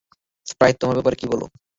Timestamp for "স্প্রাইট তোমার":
0.47-0.95